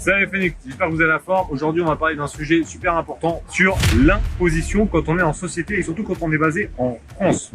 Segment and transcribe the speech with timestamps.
[0.00, 1.48] Salut Phoenix, j'espère que vous avez la forme.
[1.50, 5.78] Aujourd'hui, on va parler d'un sujet super important sur l'imposition quand on est en société
[5.78, 7.52] et surtout quand on est basé en France.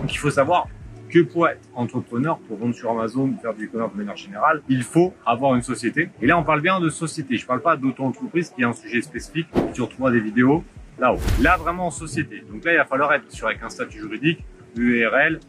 [0.00, 0.68] Donc il faut savoir
[1.10, 4.82] que pour être entrepreneur, pour vendre sur Amazon, faire du e-commerce de manière générale, il
[4.82, 6.08] faut avoir une société.
[6.22, 7.36] Et là, on parle bien de société.
[7.36, 9.48] Je parle pas d'auto-entreprise qui est un sujet spécifique.
[9.74, 10.64] Tu retrouveras des vidéos
[10.98, 11.20] là-haut.
[11.42, 12.42] Là, vraiment en société.
[12.50, 14.42] Donc là, il va falloir être sur avec un statut juridique,
[14.76, 15.40] URL,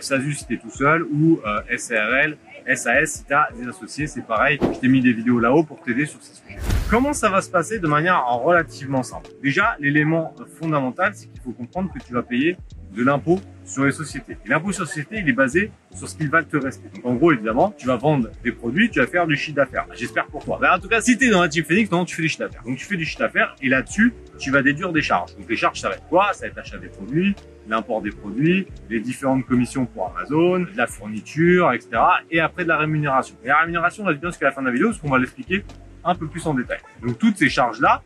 [0.00, 2.36] SASU si t'es tout seul ou euh, SARL,
[2.74, 4.58] SAS si t'as des associés, c'est pareil.
[4.60, 6.58] Je t'ai mis des vidéos là-haut pour t'aider sur ces sujets.
[6.88, 9.30] Comment ça va se passer de manière relativement simple?
[9.42, 12.56] Déjà, l'élément fondamental, c'est qu'il faut comprendre que tu vas payer
[12.94, 14.36] de l'impôt sur les sociétés.
[14.44, 16.88] Et l'impôt sur les sociétés, il est basé sur ce qu'il va te rester.
[16.94, 19.86] Donc en gros, évidemment, tu vas vendre des produits, tu vas faire du chiffre d'affaires.
[19.94, 20.58] J'espère pour toi.
[20.60, 22.28] Ben, en tout cas, si tu es dans la team Phoenix, non, tu fais du
[22.28, 22.62] chiffre d'affaires.
[22.64, 25.34] Donc tu fais du chiffre d'affaires et là-dessus, tu vas déduire des charges.
[25.36, 26.32] Donc les charges, ça va être quoi?
[26.32, 27.34] Ça va être l'achat des produits,
[27.68, 31.90] l'import des produits, les différentes commissions pour Amazon, la fourniture, etc.
[32.30, 33.36] Et après de la rémunération.
[33.44, 35.18] Et la rémunération, on va dire jusqu'à la fin de la vidéo, parce qu'on va
[35.18, 35.64] l'expliquer
[36.04, 36.80] un peu plus en détail.
[37.00, 38.02] Donc toutes ces charges-là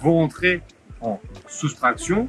[0.00, 0.62] vont entrer
[1.00, 2.28] en soustraction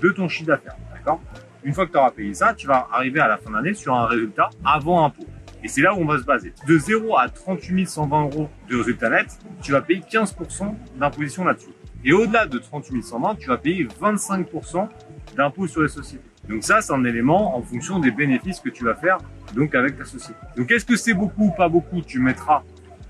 [0.00, 0.76] de ton chiffre d'affaires.
[0.94, 1.20] D'accord?
[1.62, 3.94] Une fois que tu auras payé ça, tu vas arriver à la fin d'année sur
[3.94, 5.24] un résultat avant impôt.
[5.62, 6.52] Et c'est là où on va se baser.
[6.68, 11.70] De 0 à 38 120 euros de résultat net, tu vas payer 15% d'imposition là-dessus.
[12.04, 14.88] Et au-delà de 38 120, tu vas payer 25%
[15.36, 16.24] d'impôt sur les sociétés.
[16.48, 19.18] Donc ça, c'est un élément en fonction des bénéfices que tu vas faire
[19.54, 20.38] donc avec ta société.
[20.56, 22.62] Donc est-ce que c'est beaucoup ou pas beaucoup Tu mettras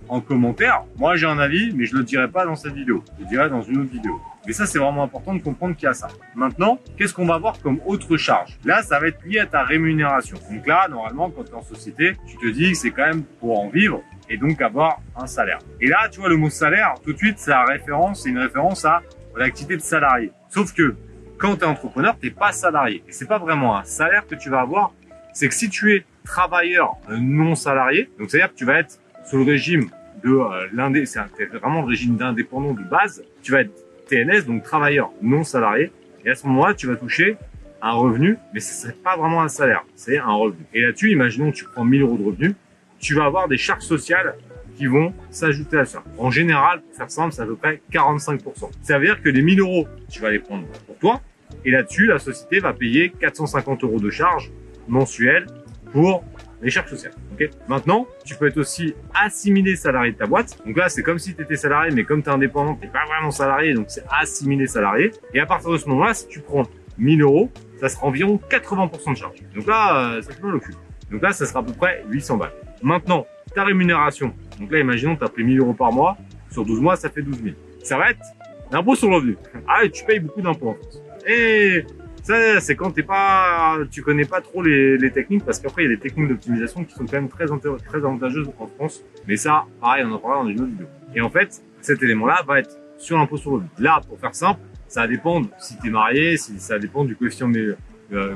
[0.09, 0.85] en commentaire.
[0.97, 3.03] Moi, j'ai un avis, mais je le dirai pas dans cette vidéo.
[3.19, 4.21] Je le dirai dans une autre vidéo.
[4.47, 6.09] Mais ça, c'est vraiment important de comprendre qu'il y a ça.
[6.35, 8.59] Maintenant, qu'est-ce qu'on va voir comme autre charge?
[8.65, 10.37] Là, ça va être lié à ta rémunération.
[10.51, 13.23] Donc là, normalement, quand tu es en société, tu te dis que c'est quand même
[13.41, 15.59] pour en vivre et donc avoir un salaire.
[15.81, 18.39] Et là, tu vois, le mot salaire, tout de suite, c'est la référence, c'est une
[18.39, 19.03] référence à
[19.37, 20.31] l'activité de salarié.
[20.49, 20.95] Sauf que
[21.39, 23.03] quand tu es entrepreneur, tu pas salarié.
[23.09, 24.93] Et c'est pas vraiment un salaire que tu vas avoir.
[25.33, 29.39] C'est que si tu es travailleur non salarié, donc c'est-à-dire que tu vas être sous
[29.39, 29.91] le régime
[30.23, 31.21] de euh, l'indé, c'est
[31.53, 33.73] vraiment le régime d'indépendant de base, tu vas être
[34.09, 35.93] TNS, donc travailleur non salarié,
[36.25, 37.37] et à ce moment-là, tu vas toucher
[37.83, 40.65] un revenu, mais ce serait pas vraiment un salaire, c'est un revenu.
[40.73, 42.55] Et là-dessus, imaginons que tu prends 1000 euros de revenus,
[42.99, 44.35] tu vas avoir des charges sociales
[44.77, 46.03] qui vont s'ajouter à ça.
[46.19, 48.71] En général, pour faire simple, c'est à peu près 45%.
[48.83, 51.21] Ça veut dire que les 1000 euros, tu vas les prendre pour toi,
[51.65, 54.51] et là-dessus, la société va payer 450 euros de charges
[54.89, 55.47] mensuelles
[55.93, 56.25] pour
[56.61, 57.13] les charges sociales.
[57.33, 57.51] ok?
[57.69, 60.59] Maintenant, tu peux être aussi assimilé salarié de ta boîte.
[60.67, 63.05] Donc là, c'est comme si tu étais salarié, mais comme tu es indépendant, tu pas
[63.07, 65.11] vraiment salarié, donc c'est assimilé salarié.
[65.33, 66.65] Et à partir de ce moment-là, si tu prends
[66.99, 69.37] 1000 euros, ça sera environ 80% de charge.
[69.55, 70.75] Donc là, euh, ça te le cul.
[71.11, 72.53] Donc là, ça sera à peu près 800 balles.
[72.83, 74.35] Maintenant, ta rémunération.
[74.59, 76.17] Donc là, imaginons tu as pris 1000 euros par mois.
[76.51, 77.57] Sur 12 mois, ça fait 12 000.
[77.83, 78.25] Ça va être
[78.71, 79.37] l'impôt sur le revenu.
[79.69, 81.03] Ah, tu payes beaucoup d'impôts en France.
[81.27, 81.85] Et
[82.23, 85.93] ça, c'est quand t'es pas, tu connais pas trop les, techniques, parce qu'après, il y
[85.93, 89.05] a des techniques d'optimisation qui sont quand même très, très avantageuses en France.
[89.27, 90.87] Mais ça, pareil, on en parlera dans une autre vidéo.
[91.15, 93.71] Et en fait, cet élément-là va être sur l'impôt sur le revenu.
[93.79, 97.17] Là, pour faire simple, ça va dépendre si tu es marié, si ça dépend du
[97.17, 97.77] coefficient, euh,
[98.13, 98.35] euh,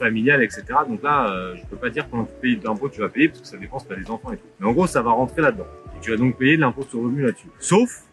[0.00, 0.64] familial, etc.
[0.88, 3.40] Donc là, euh, je peux pas dire combien tu payes d'impôt tu vas payer, parce
[3.42, 4.46] que ça dépend si tu as des enfants et tout.
[4.58, 5.66] Mais en gros, ça va rentrer là-dedans.
[5.96, 7.48] Et tu vas donc payer de l'impôt sur le revenu là-dessus.
[7.58, 8.04] Sauf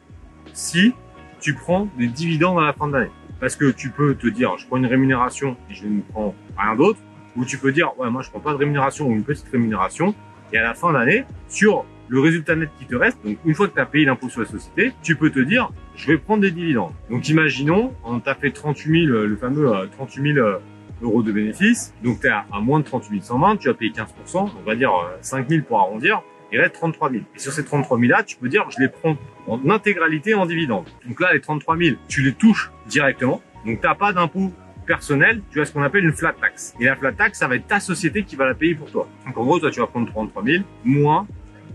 [0.53, 0.93] si
[1.39, 3.11] tu prends des dividendes à la fin de l'année.
[3.39, 6.75] Parce que tu peux te dire, je prends une rémunération et je ne prends rien
[6.75, 6.99] d'autre.
[7.35, 10.15] Ou tu peux dire, ouais, moi, je prends pas de rémunération ou une petite rémunération.
[10.51, 13.67] Et à la fin d'année, sur le résultat net qui te reste, donc une fois
[13.67, 16.41] que tu as payé l'impôt sur la société, tu peux te dire, je vais prendre
[16.41, 16.93] des dividendes.
[17.09, 20.59] Donc imaginons, on t'a fait 38 000, le fameux 38 euh, 000 euh,
[21.01, 21.93] euros de bénéfices.
[22.03, 24.91] Donc tu es à moins de 38 120, tu as payé 15%, on va dire
[25.21, 26.21] 5 euh, 000 pour arrondir
[26.51, 27.23] il reste 33 000.
[27.35, 30.45] Et sur ces 33 000 là, tu peux dire, je les prends en intégralité en
[30.45, 30.85] dividende.
[31.05, 33.41] Donc là, les 33 000, tu les touches directement.
[33.65, 34.51] Donc t'as pas d'impôt
[34.85, 36.73] personnel, tu as ce qu'on appelle une flat tax.
[36.79, 39.07] Et la flat tax, ça va être ta société qui va la payer pour toi.
[39.25, 41.27] Donc en gros, toi, tu vas prendre 33 000 moins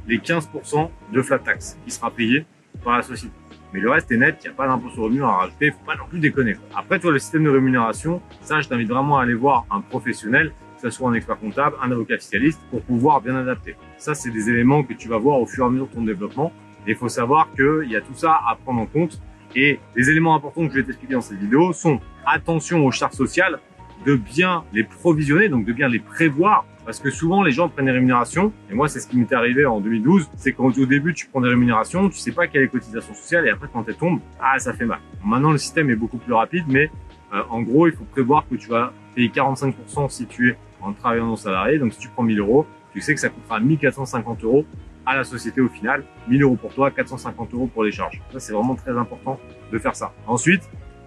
[0.07, 2.47] les 15% de flat tax qui sera payé
[2.83, 3.35] par la société.
[3.73, 5.71] Mais le reste est net, il n'y a pas d'impôt sur le revenu à rajouter,
[5.71, 6.57] faut pas non plus déconner.
[6.75, 10.53] Après, toi, le système de rémunération, ça, je t'invite vraiment à aller voir un professionnel
[10.83, 13.77] que ce soit un expert comptable, un avocat fiscaliste, pour pouvoir bien adapter.
[13.99, 16.03] Ça, c'est des éléments que tu vas voir au fur et à mesure de ton
[16.03, 16.53] développement.
[16.87, 19.21] Et il faut savoir qu'il y a tout ça à prendre en compte.
[19.55, 23.15] Et les éléments importants que je vais t'expliquer dans cette vidéo sont attention aux charges
[23.15, 23.61] sociales,
[24.05, 27.87] de bien les provisionner, donc de bien les prévoir, parce que souvent les gens prennent
[27.87, 31.27] des rémunérations, et moi c'est ce qui m'est arrivé en 2012, c'est qu'au début tu
[31.27, 34.21] prends des rémunérations, tu sais pas quelle est cotisation sociale, et après quand elles tombent,
[34.41, 35.01] ah ça fait mal.
[35.25, 36.91] Maintenant le système est beaucoup plus rapide, mais
[37.33, 40.93] euh, en gros il faut prévoir que tu vas payer 45% si tu es en
[40.93, 41.79] travaillant non salarié.
[41.79, 44.67] Donc si tu prends 1000 euros, tu sais que ça coûtera 1450 euros
[45.07, 46.05] à la société au final.
[46.29, 48.21] 1000 euros pour toi, 450 euros pour les charges.
[48.33, 49.39] Ça, c'est vraiment très important
[49.73, 50.13] de faire ça.
[50.27, 50.63] Ensuite,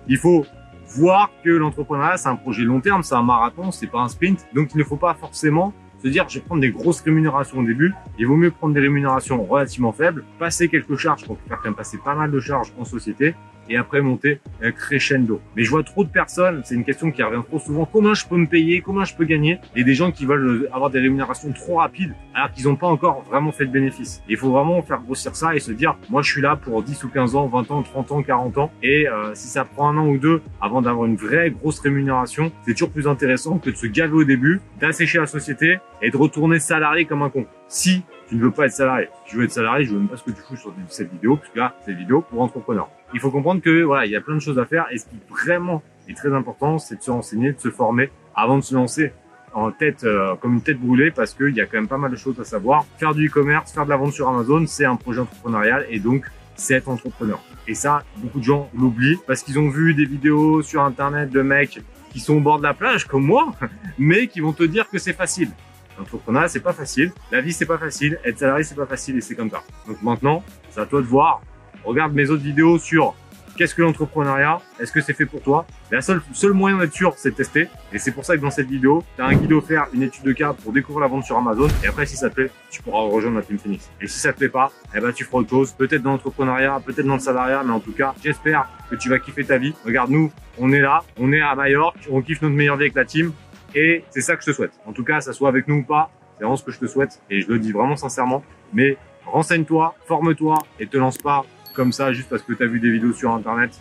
[0.07, 0.45] il faut
[0.87, 4.45] voir que l'entrepreneuriat, c'est un projet long terme, c'est un marathon, c'est pas un sprint.
[4.53, 7.63] Donc, il ne faut pas forcément se dire, je vais prendre des grosses rémunérations au
[7.63, 7.93] début.
[8.19, 11.75] Il vaut mieux prendre des rémunérations relativement faibles, passer quelques charges pour faire quand même
[11.75, 13.35] passer pas mal de charges en société
[13.69, 15.41] et après monter euh, crescendo.
[15.55, 18.25] Mais je vois trop de personnes, c'est une question qui revient trop souvent, comment je
[18.27, 19.59] peux me payer, comment je peux gagner?
[19.75, 23.23] Et des gens qui veulent avoir des rémunérations trop rapides alors qu'ils n'ont pas encore
[23.23, 24.21] vraiment fait de bénéfice.
[24.27, 27.03] Il faut vraiment faire grossir ça et se dire, moi je suis là pour 10
[27.03, 29.97] ou 15 ans, 20 ans, 30 ans, 40 ans et euh, si ça prend un
[29.97, 33.75] an ou deux avant d'avoir une vraie grosse rémunération, c'est toujours plus intéressant que de
[33.75, 37.45] se gaver au début, d'assécher la société et de retourner salarié comme un con.
[37.67, 39.09] Si tu ne veux pas être salarié.
[39.25, 41.37] Tu veux être salarié, je veux même pas ce que tu fous sur cette vidéo,
[41.37, 42.89] parce que là, c'est une vidéo pour entrepreneurs.
[43.13, 45.05] Il faut comprendre que voilà, il y a plein de choses à faire et ce
[45.05, 48.73] qui vraiment est très important, c'est de se renseigner, de se former avant de se
[48.73, 49.13] lancer
[49.53, 52.11] en tête euh, comme une tête brûlée parce qu'il y a quand même pas mal
[52.11, 52.85] de choses à savoir.
[52.97, 56.25] Faire du e-commerce, faire de la vente sur Amazon, c'est un projet entrepreneurial et donc
[56.55, 57.39] c'est être entrepreneur.
[57.67, 61.41] Et ça, beaucoup de gens l'oublient parce qu'ils ont vu des vidéos sur internet de
[61.41, 61.81] mecs
[62.11, 63.53] qui sont au bord de la plage comme moi,
[63.97, 65.49] mais qui vont te dire que c'est facile.
[65.97, 67.11] L'entrepreneuriat, c'est pas facile.
[67.31, 68.19] La vie, c'est pas facile.
[68.23, 69.63] Être salarié, c'est pas facile et c'est comme ça.
[69.87, 71.41] Donc maintenant, c'est à toi de voir.
[71.83, 73.15] Regarde mes autres vidéos sur
[73.55, 75.65] qu'est-ce que l'entrepreneuriat, est-ce que c'est fait pour toi.
[75.91, 77.67] La seule, seul moyen d'être sûr, c'est de tester.
[77.93, 80.23] Et c'est pour ça que dans cette vidéo, tu as un guide offert, une étude
[80.23, 81.67] de cas pour découvrir la vente sur Amazon.
[81.83, 83.89] Et après, si ça te plaît, tu pourras rejoindre la Team Phoenix.
[84.01, 85.71] Et si ça te plaît pas, eh ben, tu feras autre chose.
[85.71, 89.19] Peut-être dans l'entrepreneuriat, peut-être dans le salariat, mais en tout cas, j'espère que tu vas
[89.19, 89.73] kiffer ta vie.
[89.85, 92.95] Regarde, nous, on est là, on est à Majorque, on kiffe notre meilleure vie avec
[92.95, 93.31] la team.
[93.75, 94.71] Et c'est ça que je te souhaite.
[94.85, 96.87] En tout cas, ça soit avec nous ou pas, c'est vraiment ce que je te
[96.87, 97.21] souhaite.
[97.29, 98.43] Et je le dis vraiment sincèrement.
[98.73, 102.79] Mais renseigne-toi, forme-toi et te lance pas comme ça juste parce que tu as vu
[102.79, 103.71] des vidéos sur Internet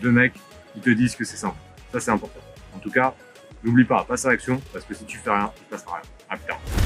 [0.00, 0.34] de mecs
[0.72, 1.56] qui te disent que c'est simple.
[1.92, 2.40] Ça, c'est important.
[2.74, 3.14] En tout cas,
[3.62, 6.10] n'oublie pas, passe à l'action parce que si tu fais rien, il ne passera rien.
[6.30, 6.81] À plus tard.